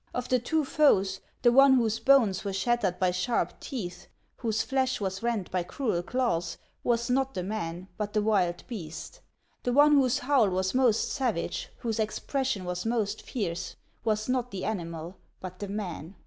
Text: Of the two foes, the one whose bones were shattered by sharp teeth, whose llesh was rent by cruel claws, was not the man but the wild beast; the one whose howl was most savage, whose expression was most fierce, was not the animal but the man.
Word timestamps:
Of 0.15 0.29
the 0.29 0.39
two 0.39 0.65
foes, 0.65 1.19
the 1.43 1.51
one 1.51 1.73
whose 1.75 1.99
bones 1.99 2.43
were 2.43 2.53
shattered 2.53 2.97
by 2.97 3.11
sharp 3.11 3.59
teeth, 3.59 4.07
whose 4.37 4.65
llesh 4.71 4.99
was 4.99 5.21
rent 5.21 5.51
by 5.51 5.61
cruel 5.61 6.01
claws, 6.01 6.57
was 6.83 7.07
not 7.11 7.35
the 7.35 7.43
man 7.43 7.87
but 7.99 8.13
the 8.13 8.21
wild 8.23 8.63
beast; 8.65 9.19
the 9.61 9.71
one 9.73 9.91
whose 9.91 10.17
howl 10.17 10.49
was 10.49 10.73
most 10.73 11.11
savage, 11.11 11.69
whose 11.81 11.99
expression 11.99 12.65
was 12.65 12.83
most 12.83 13.21
fierce, 13.21 13.75
was 14.03 14.27
not 14.27 14.49
the 14.49 14.65
animal 14.65 15.17
but 15.39 15.59
the 15.59 15.67
man. 15.67 16.15